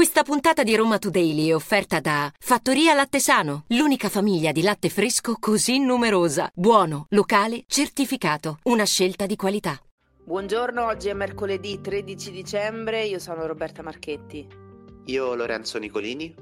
[0.00, 4.88] Questa puntata di Roma Today è offerta da Fattoria Latte Sano, l'unica famiglia di latte
[4.88, 6.50] fresco così numerosa.
[6.54, 8.60] Buono, locale, certificato.
[8.62, 9.78] Una scelta di qualità.
[10.24, 14.48] Buongiorno, oggi è mercoledì 13 dicembre, io sono Roberta Marchetti.
[15.04, 16.34] Io Lorenzo Nicolini.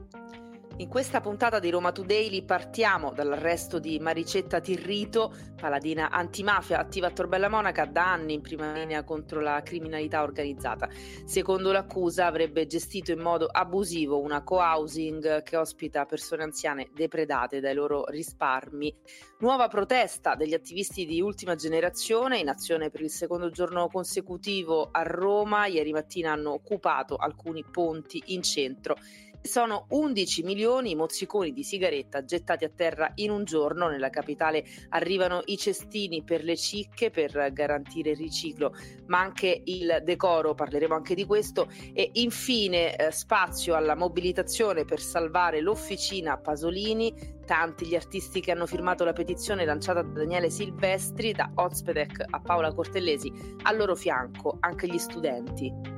[0.79, 7.11] In questa puntata di Roma Today partiamo dall'arresto di Maricetta Tirrito, paladina antimafia attiva a
[7.11, 10.89] Torbella Monaca da anni in prima linea contro la criminalità organizzata.
[11.25, 17.75] Secondo l'accusa avrebbe gestito in modo abusivo una co-housing che ospita persone anziane depredate dai
[17.75, 18.95] loro risparmi.
[19.41, 25.03] Nuova protesta degli attivisti di ultima generazione in azione per il secondo giorno consecutivo a
[25.03, 25.67] Roma.
[25.67, 28.95] Ieri mattina hanno occupato alcuni ponti in centro
[29.41, 33.89] sono 11 milioni i mozziconi di sigaretta gettati a terra in un giorno.
[33.89, 38.75] Nella capitale arrivano i cestini per le cicche per garantire il riciclo,
[39.07, 41.69] ma anche il decoro, parleremo anche di questo.
[41.93, 47.37] E infine eh, spazio alla mobilitazione per salvare l'officina Pasolini.
[47.45, 52.41] Tanti gli artisti che hanno firmato la petizione lanciata da Daniele Silvestri, da Ozpedek a
[52.41, 55.98] Paola Cortellesi, al loro fianco anche gli studenti.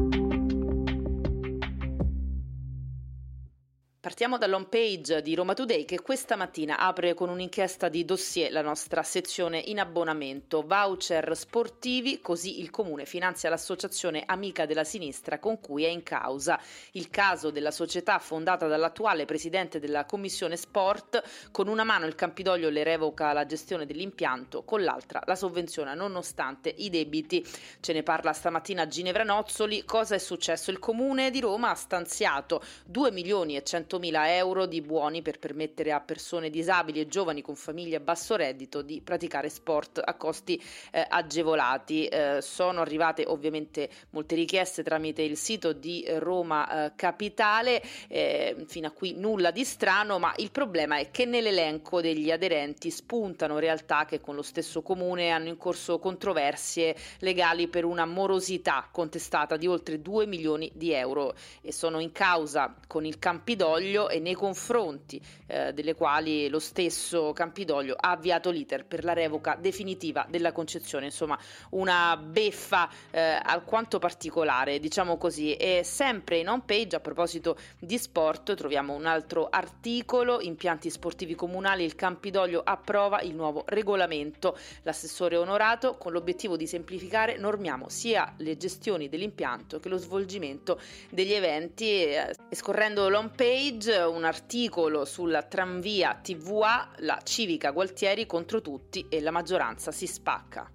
[4.11, 8.61] Partiamo dall'home page di Roma Today che questa mattina apre con un'inchiesta di dossier la
[8.61, 10.63] nostra sezione in abbonamento.
[10.63, 16.59] Voucher sportivi, così il comune finanzia l'associazione Amica della Sinistra con cui è in causa
[16.91, 21.49] il caso della società fondata dall'attuale presidente della commissione sport.
[21.49, 26.67] Con una mano il Campidoglio le revoca la gestione dell'impianto, con l'altra la sovvenziona nonostante
[26.67, 27.47] i debiti.
[27.79, 29.85] Ce ne parla stamattina Ginevra Nozzoli.
[29.85, 30.69] Cosa è successo?
[30.69, 35.37] Il comune di Roma ha stanziato 2 milioni e 100 100.000 euro di buoni per
[35.37, 40.15] permettere a persone disabili e giovani con famiglie a basso reddito di praticare sport a
[40.15, 42.07] costi eh, agevolati.
[42.07, 48.87] Eh, sono arrivate ovviamente molte richieste tramite il sito di Roma eh, Capitale, eh, fino
[48.87, 54.05] a qui nulla di strano, ma il problema è che nell'elenco degli aderenti spuntano realtà
[54.05, 59.67] che con lo stesso comune hanno in corso controversie legali per una morosità contestata di
[59.67, 64.33] oltre 2 milioni di euro e sono in causa con il Campidoglio Campidoglio e nei
[64.33, 70.51] confronti eh, delle quali lo stesso Campidoglio ha avviato l'iter per la revoca definitiva della
[70.51, 71.37] concezione, insomma
[71.71, 75.53] una beffa eh, alquanto particolare, diciamo così.
[75.55, 81.35] E sempre in home page a proposito di sport troviamo un altro articolo, impianti sportivi
[81.35, 88.33] comunali, il Campidoglio approva il nuovo regolamento, l'assessore onorato con l'obiettivo di semplificare normiamo sia
[88.37, 90.79] le gestioni dell'impianto che lo svolgimento
[91.09, 91.85] degli eventi.
[91.91, 99.07] E scorrendo l'home page page un articolo sulla tranvia TVA, la civica Gualtieri contro tutti
[99.09, 100.69] e la maggioranza si spacca.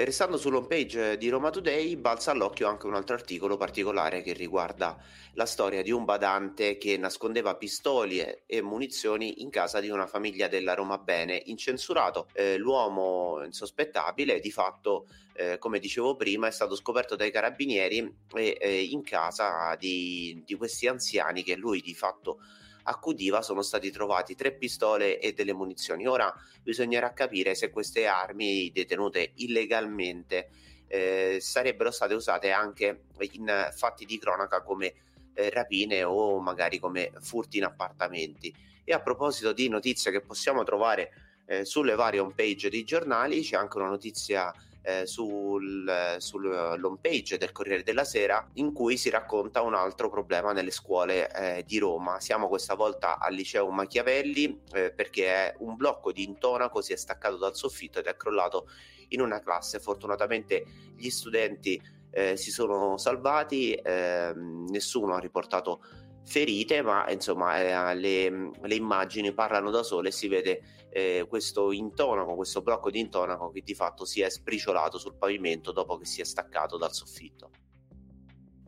[0.00, 4.32] E restando sull'home page di Roma Today, balza all'occhio anche un altro articolo particolare che
[4.32, 4.96] riguarda
[5.34, 10.48] la storia di un badante che nascondeva pistole e munizioni in casa di una famiglia
[10.48, 11.42] della Roma Bene.
[11.44, 17.98] Incensurato, eh, l'uomo insospettabile di fatto, eh, come dicevo prima, è stato scoperto dai carabinieri
[18.36, 22.38] e eh, in casa di, di questi anziani che lui di fatto
[22.84, 26.06] accudiva sono stati trovati tre pistole e delle munizioni.
[26.06, 26.32] Ora
[26.62, 30.50] bisognerà capire se queste armi detenute illegalmente
[30.88, 34.94] eh, sarebbero state usate anche in fatti di cronaca come
[35.34, 38.54] eh, rapine o magari come furti in appartamenti.
[38.84, 41.12] E a proposito di notizie che possiamo trovare
[41.46, 44.52] eh, sulle varie home page dei giornali, c'è anche una notizia
[44.82, 50.52] eh, sul, sull'home page del Corriere della Sera in cui si racconta un altro problema
[50.52, 52.20] nelle scuole eh, di Roma.
[52.20, 57.36] Siamo questa volta al liceo Machiavelli eh, perché un blocco di intonaco si è staccato
[57.36, 58.68] dal soffitto ed è crollato
[59.08, 59.80] in una classe.
[59.80, 60.64] Fortunatamente
[60.96, 61.80] gli studenti
[62.10, 65.82] eh, si sono salvati, ehm, nessuno ha riportato
[66.24, 71.72] ferite, ma insomma eh, le, le, immagini parlano da sole e si vede eh, questo
[71.72, 76.04] intonaco, questo blocco di intonaco che di fatto si è spriciolato sul pavimento dopo che
[76.04, 77.50] si è staccato dal soffitto.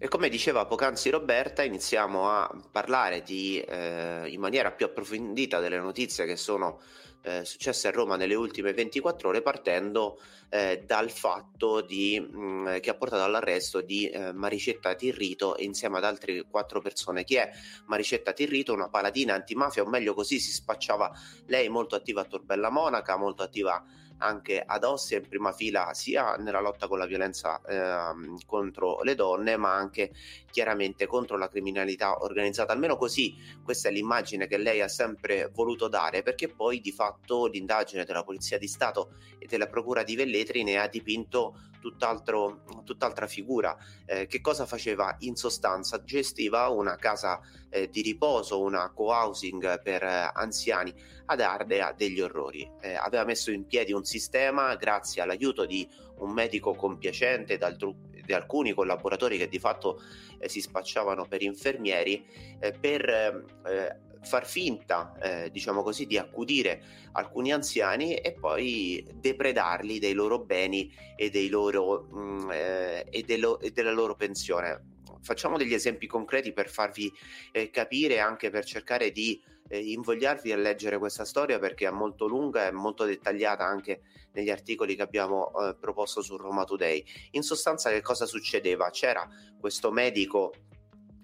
[0.03, 5.79] E come diceva poc'anzi Roberta, iniziamo a parlare di, eh, in maniera più approfondita delle
[5.79, 6.81] notizie che sono
[7.23, 10.19] eh, successe a Roma nelle ultime 24 ore, partendo
[10.49, 15.99] eh, dal fatto di, mh, mm, che ha portato all'arresto di eh, Maricetta Tirrito insieme
[15.99, 17.23] ad altre quattro persone.
[17.23, 17.53] Chi è
[17.87, 18.73] Maricetta Tirrito?
[18.73, 21.13] Una paladina antimafia, o meglio così si spacciava
[21.47, 23.81] lei molto attiva a Torbella Monaca, molto attiva
[24.23, 29.15] anche ad Ossia in prima fila sia nella lotta con la violenza eh, contro le
[29.15, 30.13] donne ma anche
[30.51, 32.73] chiaramente contro la criminalità organizzata.
[32.73, 37.47] Almeno così questa è l'immagine che lei ha sempre voluto dare perché poi di fatto
[37.47, 43.27] l'indagine della Polizia di Stato e della Procura di Velletri ne ha dipinto tutt'altro, tutt'altra
[43.27, 43.77] figura.
[44.07, 45.17] Eh, che cosa faceva?
[45.21, 50.95] In sostanza gestiva una casa eh, di riposo una co-housing per eh, anziani
[51.27, 52.71] ad Ardea degli orrori.
[52.81, 55.89] Eh, aveva messo in piedi un sistema grazie all'aiuto di
[56.19, 60.01] un medico compiacente di alcuni collaboratori che di fatto
[60.39, 62.25] eh, si spacciavano per infermieri
[62.61, 66.83] eh, per eh, far finta, eh, diciamo così, di accudire
[67.13, 73.23] alcuni anziani e poi depredarli dei loro beni e, dei loro, mh, mm, eh, e,
[73.23, 74.91] dello, e della loro pensione.
[75.21, 77.13] Facciamo degli esempi concreti per farvi
[77.53, 82.27] eh, capire, anche per cercare di eh, invogliarvi a leggere questa storia perché è molto
[82.27, 84.03] lunga e molto dettagliata anche
[84.33, 87.05] negli articoli che abbiamo eh, proposto su Roma Today.
[87.33, 88.91] In sostanza che cosa succedeva?
[88.91, 89.29] C'era
[89.59, 90.53] questo medico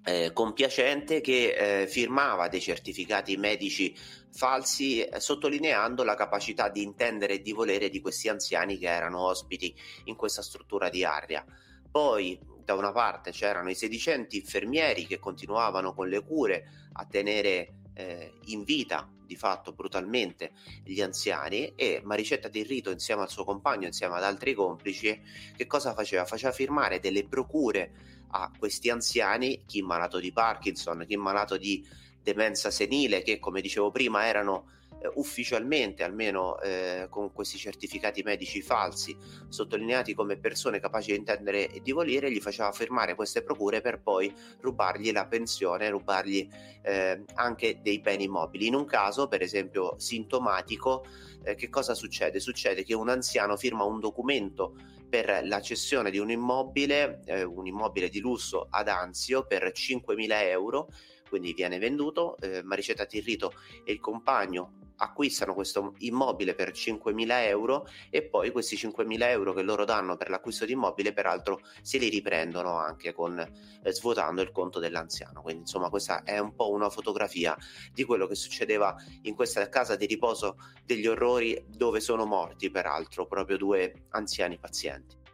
[0.05, 3.95] eh, compiacente che eh, firmava dei certificati medici
[4.33, 9.21] falsi eh, sottolineando la capacità di intendere e di volere di questi anziani che erano
[9.21, 9.75] ospiti
[10.05, 11.45] in questa struttura di aria.
[11.91, 17.75] Poi da una parte c'erano i sedicenti infermieri che continuavano con le cure a tenere
[17.94, 20.53] eh, in vita di fatto brutalmente
[20.85, 25.21] gli anziani e Maricetta Di Rito insieme al suo compagno, insieme ad altri complici,
[25.55, 26.25] che cosa faceva?
[26.25, 31.87] Faceva firmare delle procure a questi anziani, chi malato di Parkinson, chi malato di
[32.23, 38.62] demenza senile, che come dicevo prima erano eh, ufficialmente, almeno eh, con questi certificati medici
[38.62, 39.17] falsi,
[39.49, 44.00] sottolineati come persone capaci di intendere e di volere, gli faceva firmare queste procure per
[44.00, 46.49] poi rubargli la pensione, rubargli
[46.83, 48.67] eh, anche dei beni mobili.
[48.67, 51.05] In un caso, per esempio, sintomatico,
[51.44, 52.41] eh, che cosa succede?
[52.41, 54.75] Succede che un anziano firma un documento
[55.09, 60.27] per la cessione di un immobile, eh, un immobile di lusso ad Anzio per 5.000
[60.51, 60.89] euro
[61.29, 63.53] quindi viene venduto, eh, Maricetta Tirrito
[63.85, 69.62] e il compagno acquistano questo immobile per 5.000 euro e poi questi 5.000 euro che
[69.62, 74.50] loro danno per l'acquisto di immobile peraltro se li riprendono anche con, eh, svuotando il
[74.50, 75.43] conto dell'anziano.
[75.43, 77.56] Quindi insomma questa è un po' una fotografia
[77.93, 83.27] di quello che succedeva in questa casa di riposo degli orrori dove sono morti peraltro
[83.27, 85.28] proprio due anziani pazienti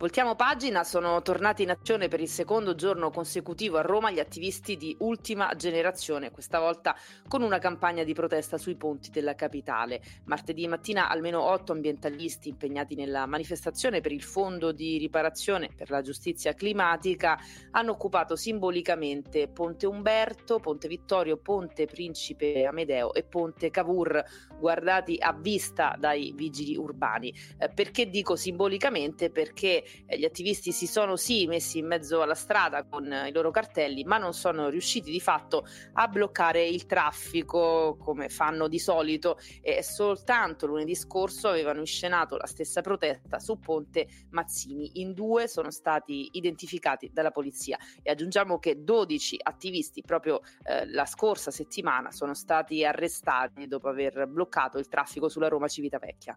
[0.00, 4.78] Voltiamo pagina, sono tornati in azione per il secondo giorno consecutivo a Roma gli attivisti
[4.78, 6.96] di Ultima Generazione, questa volta
[7.28, 10.00] con una campagna di protesta sui ponti della capitale.
[10.24, 16.00] Martedì mattina almeno otto ambientalisti impegnati nella manifestazione per il Fondo di riparazione per la
[16.00, 17.38] giustizia climatica
[17.72, 24.24] hanno occupato simbolicamente Ponte Umberto, Ponte Vittorio, Ponte Principe Amedeo e Ponte Cavour,
[24.58, 27.34] guardati a vista dai vigili urbani.
[27.58, 29.28] Eh, perché dico simbolicamente?
[29.28, 34.04] Perché gli attivisti si sono sì messi in mezzo alla strada con i loro cartelli,
[34.04, 39.82] ma non sono riusciti di fatto a bloccare il traffico come fanno di solito e
[39.82, 45.00] soltanto lunedì scorso avevano inscenato la stessa protesta su Ponte Mazzini.
[45.00, 51.06] In due sono stati identificati dalla polizia e aggiungiamo che 12 attivisti proprio eh, la
[51.06, 56.36] scorsa settimana sono stati arrestati dopo aver bloccato il traffico sulla Roma Civitavecchia.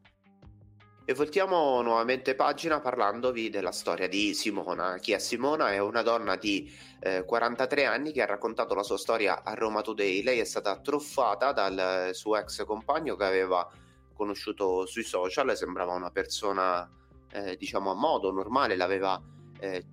[1.05, 4.99] E voltiamo nuovamente pagina parlandovi della storia di Simona.
[4.99, 5.73] Chi è Simona?
[5.73, 9.81] È una donna di eh, 43 anni che ha raccontato la sua storia a Roma
[9.81, 10.23] Today.
[10.23, 13.69] Lei è stata truffata dal suo ex compagno che aveva
[14.13, 16.89] conosciuto sui social, sembrava una persona
[17.33, 19.21] eh, diciamo a modo normale, l'aveva
[19.59, 19.83] eh,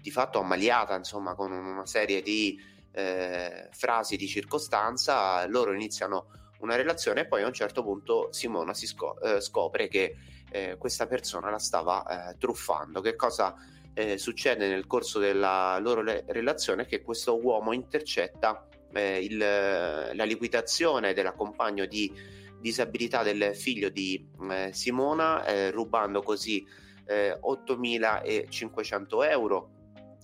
[0.00, 2.56] di fatto ammaliata insomma con una serie di
[2.92, 5.44] eh, frasi di circostanza.
[5.48, 6.26] Loro iniziano
[6.60, 10.16] una relazione e poi a un certo punto Simona si scop- eh, scopre che
[10.50, 13.00] eh, questa persona la stava eh, truffando.
[13.00, 13.54] Che cosa
[13.94, 16.84] eh, succede nel corso della loro le- relazione?
[16.86, 22.12] Che questo uomo intercetta eh, il, la liquidazione della compagno di
[22.60, 26.66] disabilità del figlio di eh, Simona, eh, rubando così
[27.10, 29.79] 8.500 euro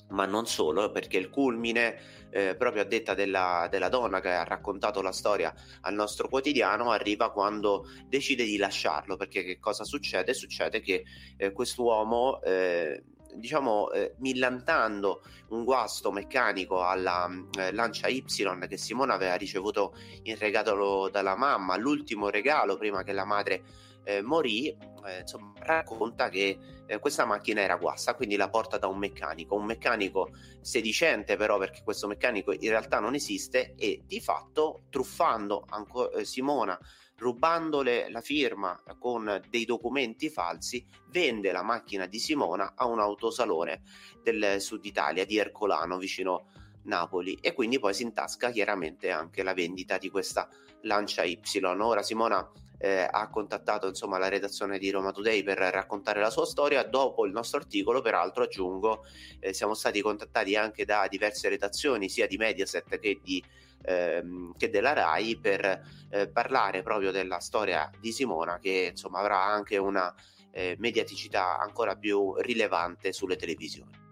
[0.09, 4.45] ma non solo, perché il culmine, eh, proprio a detta della, della, donna che ha
[4.45, 10.35] raccontato la storia al nostro quotidiano, arriva quando decide di lasciarlo, perché che cosa succede?
[10.35, 11.05] Succede che
[11.37, 12.41] eh, quest'uomo...
[12.43, 13.03] Eh,
[13.37, 18.25] diciamo eh, millantando un guasto meccanico alla eh, lancia Y
[18.67, 23.63] che Simona aveva ricevuto in regalo dalla mamma, l'ultimo regalo prima che la madre
[24.07, 28.87] eh, morì, eh, insomma, racconta che eh, questa macchina era guasta, quindi la porta da
[28.87, 34.21] un meccanico, un meccanico sedicente però perché questo meccanico in realtà non esiste e di
[34.21, 36.79] fatto truffando anco, eh, Simona
[37.19, 43.83] rubandole la firma con dei documenti falsi, vende la macchina di Simona a un autosalone
[44.23, 46.51] del sud Italia di Ercolano vicino
[46.85, 50.49] Napoli e quindi poi si intasca chiaramente anche la vendita di questa
[50.83, 51.41] Lancia Y.
[51.63, 56.47] Ora Simona eh, ha contattato insomma la redazione di Roma Today per raccontare la sua
[56.47, 56.83] storia.
[56.83, 59.04] Dopo il nostro articolo, peraltro, aggiungo,
[59.40, 63.42] eh, siamo stati contattati anche da diverse redazioni, sia di Mediaset che di
[63.83, 69.42] ehm, che della RAI per eh, parlare proprio della storia di Simona che insomma avrà
[69.42, 70.12] anche una
[70.50, 74.06] eh, mediaticità ancora più rilevante sulle televisioni.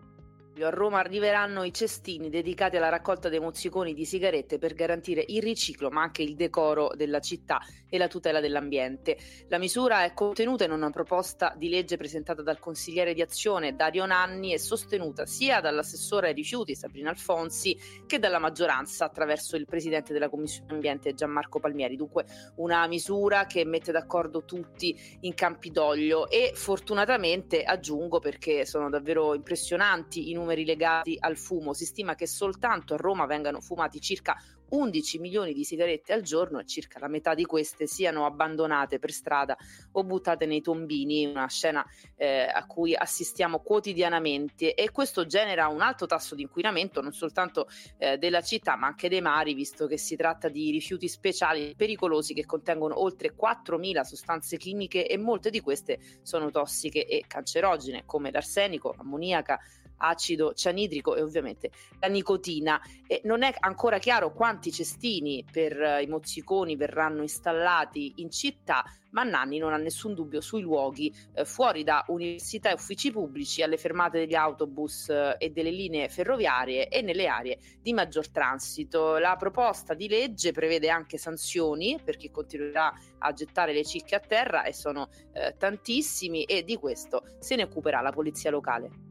[0.63, 5.43] A Roma arriveranno i cestini dedicati alla raccolta dei mozziconi di sigarette per garantire il
[5.43, 9.19] riciclo ma anche il decoro della città e la tutela dell'ambiente.
[9.49, 14.07] La misura è contenuta in una proposta di legge presentata dal consigliere di azione Dario
[14.07, 20.13] Nanni e sostenuta sia dall'assessore ai rifiuti Sabrina Alfonsi che dalla maggioranza attraverso il presidente
[20.13, 21.97] della Commissione Ambiente Gianmarco Palmieri.
[21.97, 29.35] Dunque una misura che mette d'accordo tutti in Campidoglio e fortunatamente aggiungo perché sono davvero
[29.35, 31.73] impressionanti i numeri legati al fumo.
[31.73, 34.37] Si stima che soltanto a Roma vengano fumati circa
[34.75, 39.13] 11 milioni di sigarette al giorno e circa la metà di queste siano abbandonate per
[39.13, 39.57] strada
[39.93, 41.85] o buttate nei tombini, una scena
[42.17, 47.69] eh, a cui assistiamo quotidianamente e questo genera un alto tasso di inquinamento non soltanto
[47.99, 52.35] eh, della città ma anche dei mari visto che si tratta di rifiuti speciali pericolosi
[52.35, 58.31] che contengono oltre 4.000 sostanze chimiche e molte di queste sono tossiche e cancerogene come
[58.31, 59.61] l'arsenico, l'ammoniaca,
[60.09, 61.71] acido cianidrico e ovviamente
[62.01, 62.81] la nicotina.
[63.07, 68.85] E non è ancora chiaro quanti cestini per uh, i mozziconi verranno installati in città,
[69.15, 73.63] ma Nanni non ha nessun dubbio sui luoghi eh, fuori da università e uffici pubblici,
[73.63, 79.19] alle fermate degli autobus eh, e delle linee ferroviarie e nelle aree di maggior transito.
[79.19, 84.21] La proposta di legge prevede anche sanzioni per chi continuerà a gettare le cicche a
[84.21, 89.04] terra e sono eh, tantissimi e di questo se ne occuperà la polizia locale.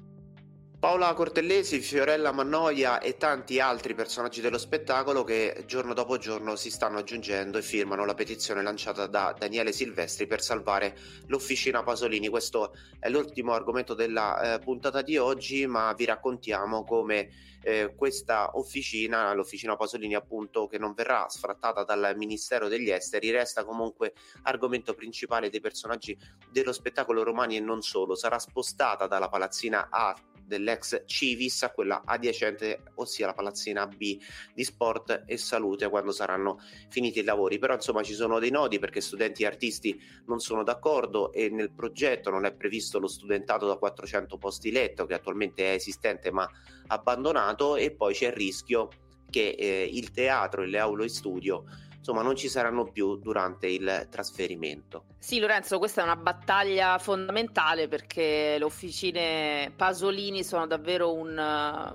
[0.84, 6.70] Paola Cortellesi, Fiorella Mannoia e tanti altri personaggi dello spettacolo che giorno dopo giorno si
[6.70, 10.98] stanno aggiungendo e firmano la petizione lanciata da Daniele Silvestri per salvare
[11.28, 12.28] l'officina Pasolini.
[12.28, 17.30] Questo è l'ultimo argomento della eh, puntata di oggi, ma vi raccontiamo come
[17.64, 23.64] eh, questa officina, l'officina Pasolini appunto che non verrà sfrattata dal Ministero degli Esteri, resta
[23.64, 24.12] comunque
[24.42, 26.18] argomento principale dei personaggi
[26.52, 28.16] dello spettacolo romani e non solo.
[28.16, 30.14] Sarà spostata dalla palazzina A
[30.46, 34.20] dell'ex Civis a quella adiacente, ossia la palazzina B
[34.54, 36.60] di sport e salute quando saranno
[36.90, 37.60] finiti i lavori.
[37.60, 41.72] Però insomma ci sono dei nodi perché studenti e artisti non sono d'accordo e nel
[41.72, 46.50] progetto non è previsto lo studentato da 400 posti letto che attualmente è esistente ma
[46.88, 48.90] abbandonato e poi c'è il rischio
[49.30, 51.64] che eh, il teatro e le aule studio
[52.04, 55.06] insomma non ci saranno più durante il trasferimento.
[55.20, 61.30] Sì Lorenzo, questa è una battaglia fondamentale perché le officine Pasolini sono davvero un,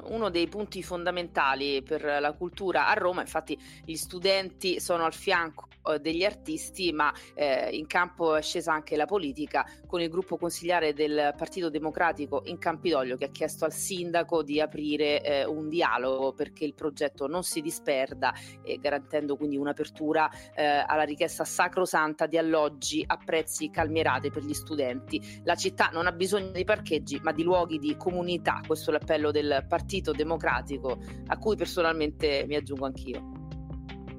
[0.04, 5.68] uno dei punti fondamentali per la cultura a Roma, infatti gli studenti sono al fianco
[5.96, 10.92] degli artisti, ma eh, in campo è scesa anche la politica con il gruppo consigliare
[10.92, 16.32] del Partito Democratico in Campidoglio che ha chiesto al sindaco di aprire eh, un dialogo
[16.32, 22.36] perché il progetto non si disperda e garantendo quindi un'apertura eh, alla richiesta sacrosanta di
[22.36, 25.40] alloggi a prezzi calmierati per gli studenti.
[25.44, 29.30] La città non ha bisogno di parcheggi ma di luoghi di comunità, questo è l'appello
[29.30, 33.37] del Partito Democratico a cui personalmente mi aggiungo anch'io.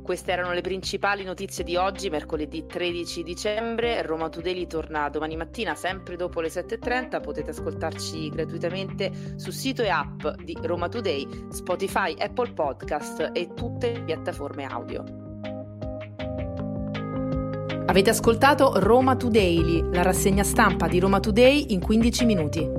[0.09, 4.01] Queste erano le principali notizie di oggi, mercoledì 13 dicembre.
[4.01, 7.21] Roma Today torna domani mattina, sempre dopo le 7.30.
[7.21, 13.91] Potete ascoltarci gratuitamente sul sito e app di Roma Today, Spotify, Apple Podcast e tutte
[13.91, 15.03] le piattaforme audio.
[17.85, 22.78] Avete ascoltato Roma Today, la rassegna stampa di Roma Today in 15 minuti.